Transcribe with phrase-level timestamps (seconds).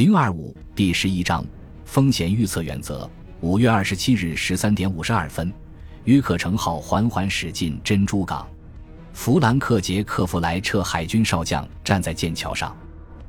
[0.00, 1.44] 零二五第十一章
[1.84, 3.06] 风险预测原则。
[3.42, 5.52] 五月二十七日十三点五十二分，
[6.04, 8.48] 约克城号缓缓驶进珍珠港。
[9.12, 12.74] 弗兰克·杰克弗莱彻海军少将站在舰桥上，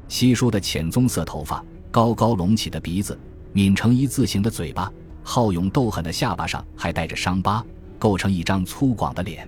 [0.07, 1.62] 稀疏的浅棕色头发，
[1.92, 3.19] 高高隆起的鼻子，
[3.51, 4.90] 抿成一字形的嘴巴，
[5.24, 7.62] 好勇斗狠的下巴上还带着伤疤，
[7.99, 9.46] 构成一张粗犷的脸。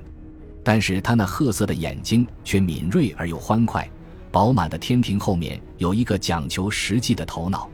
[0.62, 3.90] 但是他那褐色的眼睛却敏锐而又欢快。
[4.34, 7.70] 饱满的天庭后面有一个讲求实际的头脑。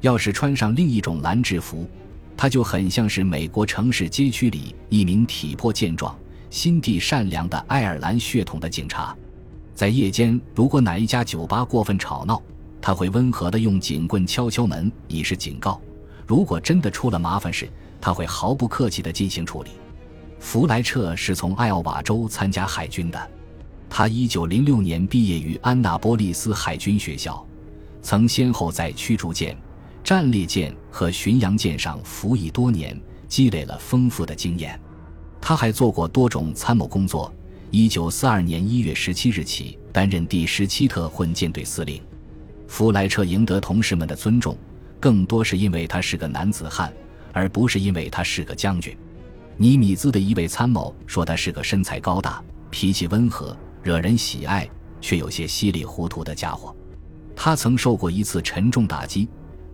[0.00, 1.88] 要是穿上另一种蓝制服，
[2.36, 6.12] 他就很像是美国城市街区里一名体魄健壮、
[6.50, 9.16] 心地善良的爱尔兰血统的警察。
[9.76, 12.42] 在夜间，如果哪一家酒吧过分吵闹，
[12.80, 15.80] 他会温和地用警棍敲敲门以示警告；
[16.26, 19.70] 如果真的出了麻烦事，他会毫不客气地进行处理。
[20.40, 23.30] 弗莱彻是从艾奥瓦州参加海军的。
[23.94, 27.46] 他一九零六年毕业于安纳波利斯海军学校，
[28.00, 29.54] 曾先后在驱逐舰、
[30.02, 32.98] 战列舰和巡洋舰上服役多年，
[33.28, 34.80] 积累了丰富的经验。
[35.42, 37.30] 他还做过多种参谋工作。
[37.70, 42.00] 一九四二年一月十七日起，担任第十七特混舰队司令。
[42.66, 44.56] 弗莱彻赢得同事们的尊重，
[44.98, 46.90] 更多是因为他是个男子汉，
[47.30, 48.96] 而不是因为他是个将军。
[49.58, 53.54] 尼米兹的一位参谋说他是个身材高大、脾气温和。
[53.82, 54.68] 惹人喜爱
[55.00, 56.74] 却有些稀里糊涂的家伙，
[57.34, 59.28] 他曾受过一次沉重打击。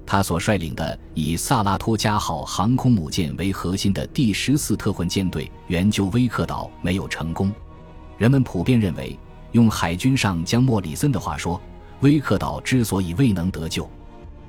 [0.06, 7.52] 他所率领的以萨拉托加号航空母舰为核心的第十四特混舰队援救威克岛没有成功。
[8.16, 9.18] 人们普遍认为，
[9.52, 11.60] 用海军上将莫里森的话说，
[12.00, 13.86] 威克岛之所以未能得救，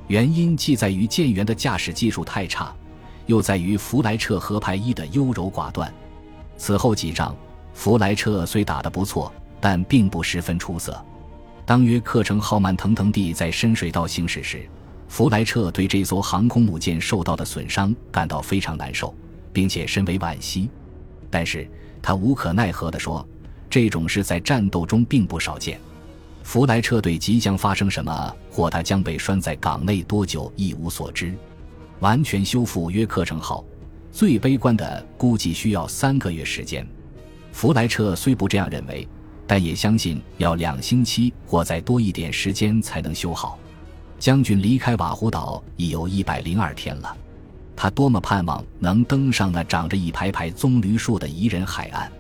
[0.08, 2.74] 原因既在于舰员的驾驶技术太差，
[3.26, 5.94] 又在于弗莱彻和排一的优柔寡断。
[6.56, 7.36] 此后几仗，
[7.74, 9.30] 弗莱彻虽打得不错。
[9.62, 11.04] 但并不十分出色。
[11.66, 14.68] 当约克城号慢腾腾地在深水道行驶时，
[15.08, 19.14] 弗莱彻对这艘航空母舰受到的损伤感到非常难受，
[19.54, 20.70] 并且深为惋惜。
[21.30, 21.70] 但是
[22.02, 23.28] 他无可奈何地说
[23.70, 25.80] ：“这种事在战斗中并不少见。”
[26.44, 31.34] 弗莱彻对即将发生什么或他将被拴在港内多久一无所知。
[32.00, 33.64] 完全修复约克城号，
[34.12, 36.88] 最悲观的估计需要三个月时间。
[37.52, 39.08] 弗莱彻虽不这样认为。
[39.50, 43.58] 但也相信要两星期或再多一点时间才能修好。
[44.20, 47.18] 将军离开瓦胡岛已有一百零二天了，
[47.76, 52.12] 他多么盼望能登上那长着一排排棕榈树的宜人海岸！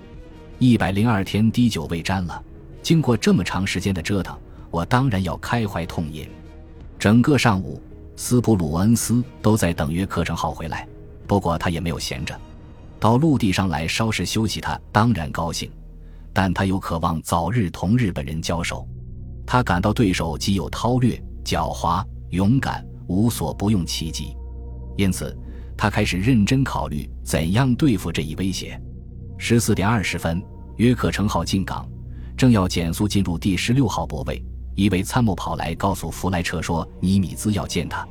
[0.57, 2.43] 一百零二天滴酒未沾了，
[2.81, 4.35] 经过这么长时间的折腾，
[4.71, 6.27] 我当然要开怀痛饮。
[6.97, 7.79] 整个上午，
[8.15, 10.87] 斯普鲁恩斯都在等约克城号回来，
[11.27, 12.35] 不过他也没有闲着，
[12.99, 15.69] 到陆地上来稍事休息，他当然高兴。
[16.41, 18.87] 但他又渴望早日同日本人交手，
[19.45, 24.33] 他感到对手既有韬略、狡猾、勇敢，无所不用其极，
[24.95, 25.37] 因此
[25.75, 28.81] 他开始认真考虑怎样对付这一威胁。
[29.37, 30.41] 十四点二十分，
[30.77, 31.85] 约克城号进港，
[32.37, 34.41] 正要减速进入第十六号泊位，
[34.75, 38.07] 一位参谋跑来告诉弗莱彻说：“尼米兹要见他。”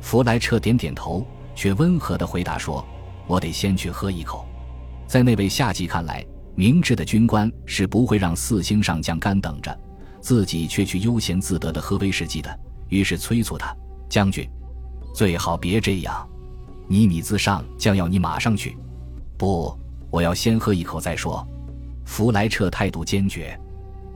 [0.00, 1.26] 弗莱彻点点头，
[1.56, 2.86] 却温和地回答说
[3.26, 4.46] ：“我得先去喝一口。”
[5.08, 6.24] 在那位下级看来。
[6.56, 9.76] 明智的军官是不会让四星上将干等着，
[10.20, 12.60] 自己却去悠闲自得的喝威士忌的。
[12.88, 13.74] 于是催促他
[14.08, 14.48] ：“将军，
[15.14, 16.28] 最好别这样。
[16.86, 18.76] 尼米兹上将要你马上去。
[19.36, 19.76] ”“不，
[20.10, 21.46] 我要先喝一口再说。”
[22.06, 23.58] 弗莱彻态度坚决。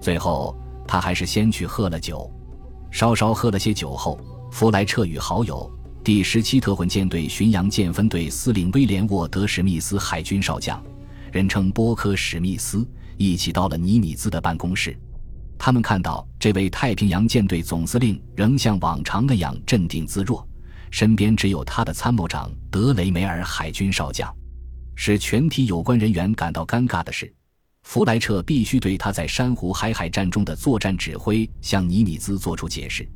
[0.01, 0.55] 最后，
[0.87, 2.31] 他还是先去喝了酒。
[2.91, 4.21] 稍稍喝了些酒后，
[4.53, 5.69] 弗莱彻与好友
[6.05, 10.81] 第十七特混舰队巡洋舰分队司令威廉沃德史密斯海军少将。
[11.39, 12.85] 人称波科史密斯
[13.17, 14.99] 一起到了尼米兹的办公室，
[15.57, 20.45] 他们看到这位太平洋舰队总司令仍像往常那样镇定自若，
[20.91, 24.35] 身边只有他的参谋长德雷梅尔海军少将。
[24.97, 27.33] 使全体有关人员感到尴尬的是，
[27.85, 33.09] 弗莱彻必须对他在珊瑚海海战中的作战指挥向尼米兹做出解释，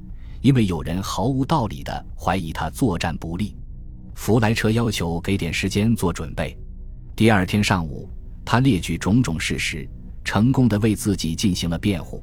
[0.42, 3.56] 因为有人毫无道理地怀疑他作战不利。
[4.14, 6.56] 弗莱彻要求给点时间做准备。
[7.14, 8.08] 第二天上午，
[8.42, 9.86] 他列举种种事实，
[10.24, 12.22] 成功的为自己进行了辩护。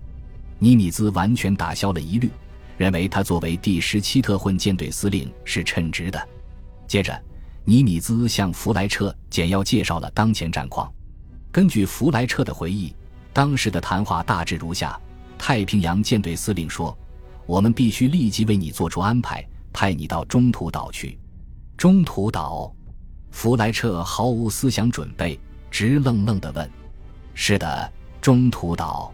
[0.58, 2.30] 尼米兹完全打消了疑虑，
[2.76, 6.28] 认为他作为第十七特混舰队司令是称职的。
[6.88, 7.18] 接着，
[7.64, 10.92] 尼米兹向弗莱彻简要介绍了当前战况。
[11.52, 12.94] 根据弗莱彻的回忆，
[13.32, 15.00] 当时的谈话大致如下：
[15.38, 16.98] 太平洋舰队司令说
[17.46, 21.20] ：“我们必须立即为你做出安排，派你到中途岛去。”
[21.78, 22.74] 中途岛。
[23.31, 25.40] 弗莱彻毫无思想准备，
[25.72, 26.70] 直愣愣地问
[27.34, 27.92] ：“是的，
[28.22, 29.14] 中途岛。”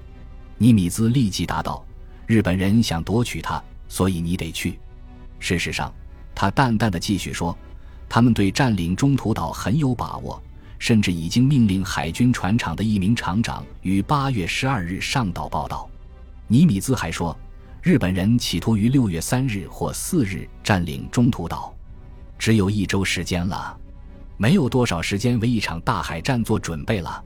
[0.57, 1.85] 尼米兹立即答道
[2.25, 4.79] ：“日本人想夺取它，所以你得去。”
[5.37, 5.93] 事实上，
[6.33, 7.55] 他淡淡的继续说，
[8.09, 10.41] 他们对占领中途岛很有把握，
[10.79, 15.87] 甚至已经命令海军船厂的一名厂长于八月十二日上岛报道。
[16.47, 17.37] 尼米兹还说，
[17.81, 21.75] 日本人企图于六月三日或四日占领中途岛，
[22.39, 23.77] 只有一周时间了，
[24.37, 27.23] 没有多少时间为一场大海战做准备了。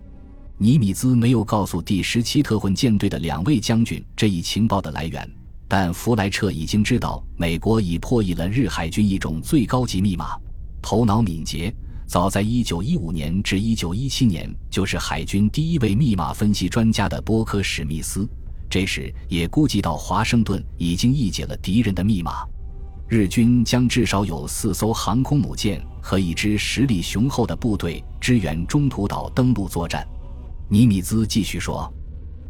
[0.57, 5.29] 尼米兹没有告诉第十七特混舰队的两位将军这一情报的来源，
[5.67, 10.37] 但弗莱彻已经知道美国已破译了日海军一种最高级密码。
[10.81, 11.73] 头脑敏捷，
[12.05, 18.27] 早在一九一五年至一九一七年就是海军第一位密码分析专家的波克史密斯，
[18.69, 22.45] 这时也估计到华盛顿已经译解了敌人的密码。
[23.09, 30.07] 日军将至少有四艘航空母舰和一支实力雄厚的部队支援中途岛登陆作战。
[30.69, 31.91] 尼米兹继续说：“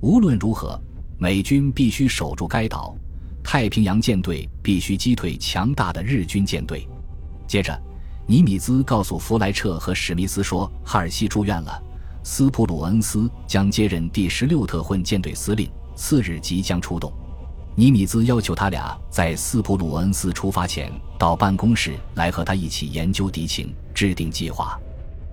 [0.04, 0.78] 无论如何，
[1.18, 2.94] 美军必须守住该岛。
[3.42, 6.86] 太平洋舰队必须击退强大的日军舰队。”
[7.48, 7.82] 接着，
[8.28, 11.82] 尼米兹告诉弗莱彻和史密斯说：“哈尔西住院了，
[12.22, 17.10] 斯普鲁恩斯将接任第十六特混舰队司令，次日即将出动。”
[17.80, 24.78] 尼米兹要求他俩在斯普鲁恩斯出发前到办公室来和他一起研究敌情，制定计划。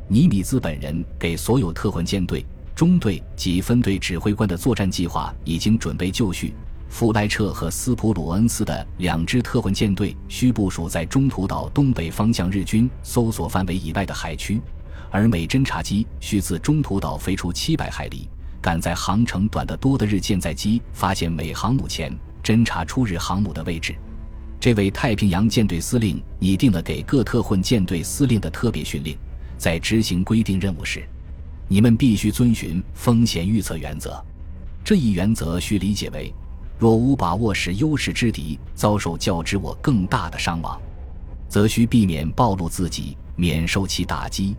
[0.07, 2.47] 尼米兹本人给所有特混舰队。
[2.73, 6.55] 中队及分队指挥官的作战计划已经准备就绪。
[6.89, 14.63] 弗莱彻和斯普鲁恩斯的两支特混舰队需部署在中途岛东北方向日军搜索范围以外的海区，
[15.11, 18.29] 而美侦察机需自中途岛飞出七百海里，
[18.63, 22.17] 赶在航程短得多的日舰载机发现美航母前
[22.47, 23.93] 侦察出日航母的位置。
[24.61, 29.19] 这位太平洋舰队司令拟定了给各特混舰队司令的特别训令，
[29.59, 31.05] 在执行规定任务时。
[31.67, 34.25] 你们必须遵循风险预测原则，
[34.85, 36.33] 这一原则需理解为：
[36.79, 40.81] 若无把握使优势之敌遭受较之我更大的伤亡，
[41.49, 44.55] 则需避免暴露自己，免受其打击。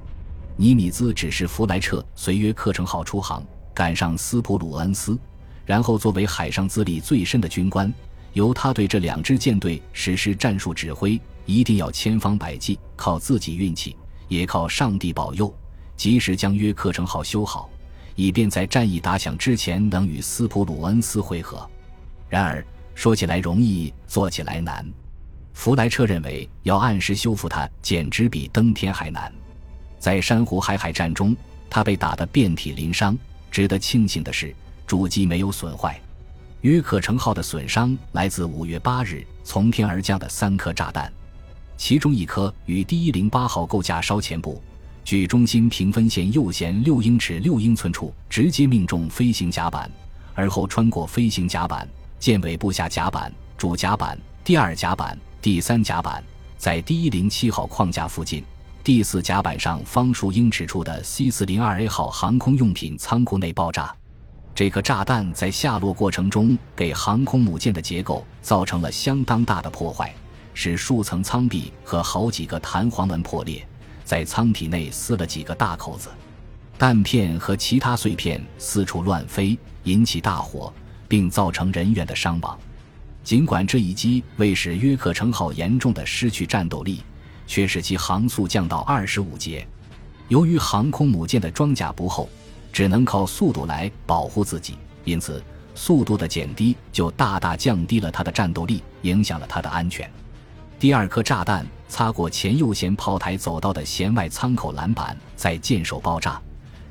[0.57, 3.41] 尼米兹指示弗莱彻随约克城号出航，
[3.73, 5.17] 赶上斯普鲁恩斯，
[5.67, 7.93] 然后作为海上资历最深的军官，
[8.33, 11.21] 由他对这两支舰队实施战术指挥。
[11.45, 13.95] 一定要千方百计，靠自己运气，
[14.27, 15.53] 也靠上帝保佑。
[15.95, 17.69] 及时将约克城号修好，
[18.15, 21.65] 以便在战役打响之前能与斯普鲁恩斯会合。
[22.27, 22.65] 然而，
[22.95, 24.85] 说起来容易，做起来难。
[25.53, 29.33] 弗莱彻认为，要按时修复它，简直比登天还难。
[29.97, 31.35] 在珊瑚海海战中，
[31.69, 33.17] 他被打得遍体鳞伤。
[33.49, 34.53] 值得庆幸的是，
[34.87, 36.01] 主机没有损坏。
[36.61, 41.11] 约克城号的损伤来自五月八日从天而降的三颗炸弹，
[41.77, 44.59] 其中一颗与第一零八号构架稍前部。
[45.03, 49.89] 距中心平分线右舷六英尺六英寸处，直接命中飞行甲板，
[50.33, 51.87] 而后穿过飞行甲板、
[52.19, 56.21] 舰尾部下甲板、主甲板、第二甲板、第三甲板，
[56.57, 58.43] 在第一零七号框架附近
[58.83, 63.95] 第四甲板上方数英尺处的 C 四零二 A 号航空用品仓库内爆炸。
[64.57, 70.11] 这颗炸弹在下落过程中给航空母舰的结构造成了相当大的破坏，
[70.55, 73.63] 使数层舱壁和好几个弹簧门破裂。
[74.03, 76.09] 在舱体内撕了几个大口子，
[76.75, 80.73] 弹片和其他碎片四处乱飞，引起大火，
[81.07, 82.57] 并造成人员的伤亡。
[83.23, 87.03] 尽管这一击未使约克城号严重的失去战斗力，
[87.45, 89.67] 却使其航速降到二十五节。
[90.29, 92.27] 由于航空母舰的装甲不厚，
[92.71, 95.43] 只能靠速度来保护自己，因此
[95.75, 100.09] 速度的减低就大大降低了它的战斗力，影响了它的安全。
[100.79, 106.39] 第二颗炸弹擦过前右舷炮台走道的舷外舱口栏板，在舰首爆炸，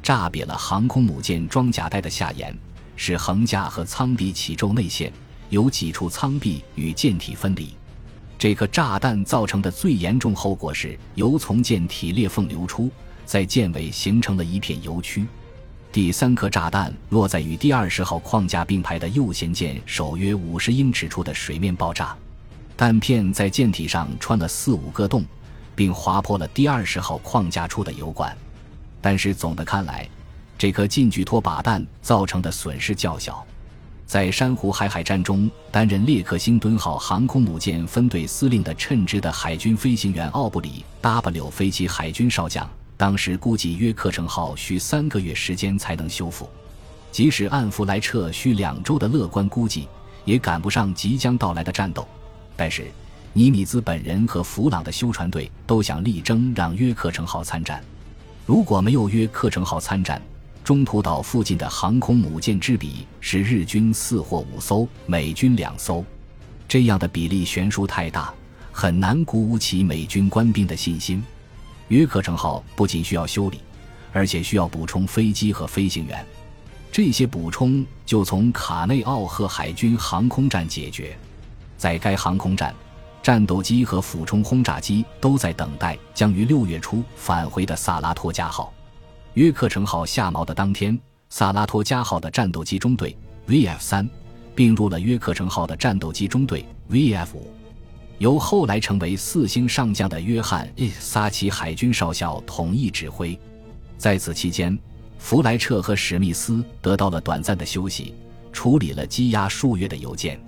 [0.02, 2.56] 炸瘪了航空母舰装甲带的下沿，
[2.96, 5.12] 使横架和舱壁起皱内陷，
[5.50, 7.72] 有几处舱壁与舰体分离。
[8.38, 12.90] 这颗炸弹造成的最严重后果是油从舰体裂缝流出，
[13.24, 15.26] 在舰尾形成了一片油区。
[15.96, 22.14] 第三颗炸弹落在与第二十号框架并排的右舷舰首约五十英尺处的水面爆炸。
[22.76, 25.24] 弹片在舰体上穿了四五个洞，
[25.74, 28.36] 并划破了第二十号框架处的油管。
[29.00, 30.06] 但是总的看来，
[30.58, 33.42] 这颗近距拖靶弹造成的损失较小。
[34.04, 46.48] 在珊瑚海海战中，担任列克星敦号航空母舰分队司令的称职的海军飞行员奥布里 ·W 飞机海军少将，当时估计约克城号需三个月时间才能修复。
[47.12, 49.88] 即使按弗莱彻需两周的乐观估计，
[50.24, 52.06] 也赶不上即将到来的战斗。
[52.54, 52.86] 但是，
[53.32, 57.82] 尼米兹本人和弗朗的修船队都想力争让约克城号参战。
[58.44, 60.20] 如果没有约克城号参战，
[60.64, 66.04] 中途岛附近的航空母舰之比是日军四或五艘，美军两艘，
[66.66, 68.32] 这样的比例悬殊太大，
[68.72, 71.22] 很难鼓舞起美军官兵的信心。
[71.88, 73.60] 约克城号不仅需要修理，
[74.12, 76.24] 而且需要补充飞机和飞行员。
[76.90, 81.16] 这些补充就从卡内奥赫海军航空站解决。
[81.76, 82.74] 在该航空站，
[83.22, 88.72] 战斗机和俯冲轰炸机都在等待将于六月初返回的萨拉托加号。
[89.34, 93.14] 约克城号下锚的当天，萨拉托加号的战斗机中队
[93.46, 94.08] VF 三
[94.54, 97.52] 并入了约克城号的战斗机中队 VF 五，
[98.18, 100.66] 由后来成为四星上将的约翰·
[100.98, 103.38] 萨奇海军少校统一指挥。
[103.98, 104.76] 在此期间，
[105.18, 108.14] 弗莱彻和史密斯得到了短暂的休息，
[108.52, 110.40] 处理了积压数月的邮件。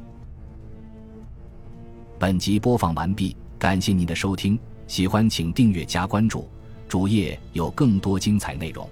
[2.18, 6.48] 本集播放完毕，感谢您的收听，喜欢请订阅加关注，
[6.88, 8.88] 主页有更多精彩内容。